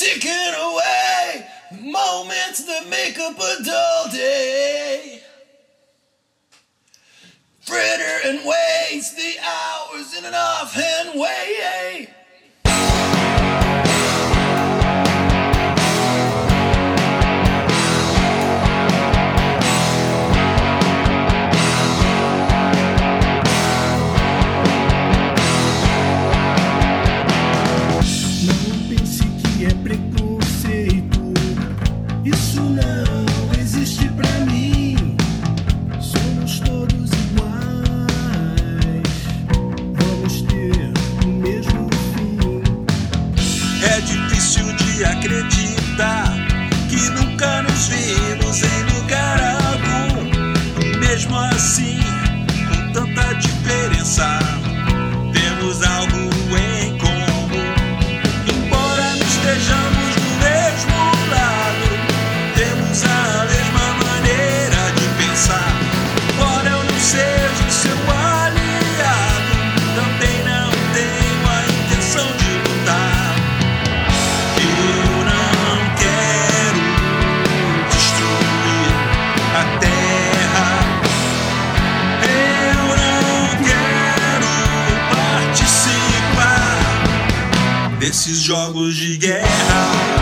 [0.00, 1.46] Taking away
[1.78, 5.20] moments that make up a dull day.
[7.60, 11.99] Fritter and waste the hours in an offhand way.
[88.10, 90.19] Esses jogos de guerra.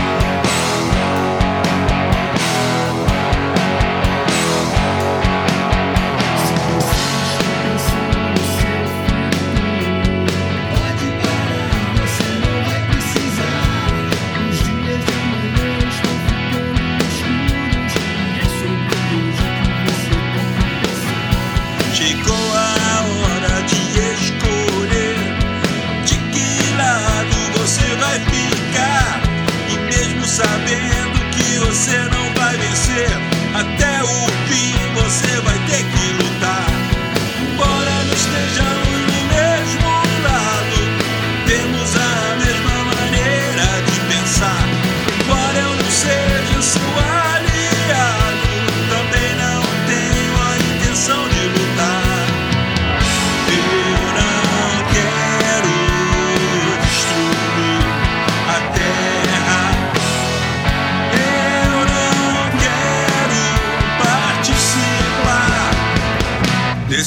[31.79, 32.18] sin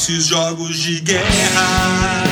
[0.02, 2.31] Esses jogos de guerra.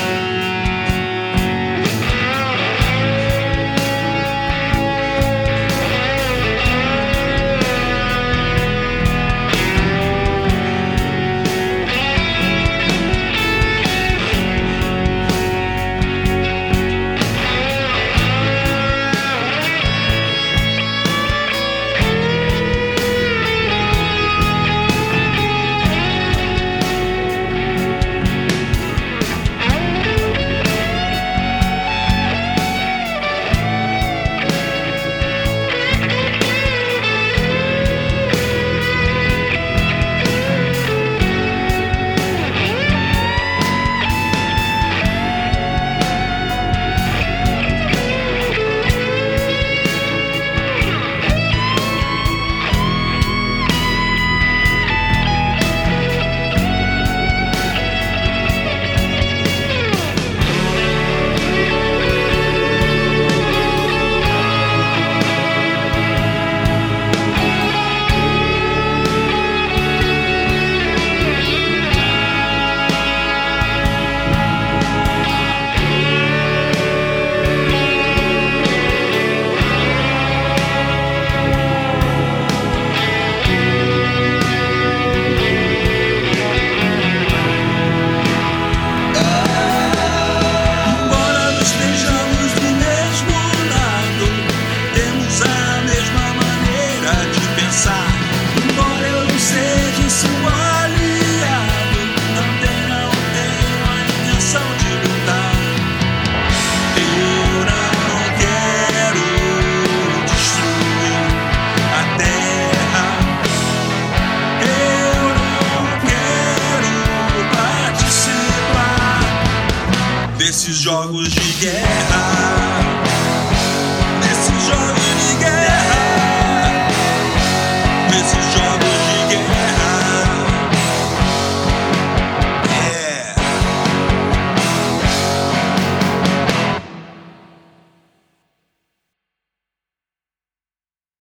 [120.91, 122.40] jogos de guerra.